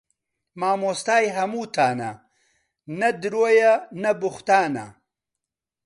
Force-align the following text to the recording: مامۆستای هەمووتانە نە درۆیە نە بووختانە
مامۆستای 0.59 1.25
هەمووتانە 1.37 2.11
نە 2.99 3.09
درۆیە 3.21 3.73
نە 4.01 4.11
بووختانە 4.19 4.85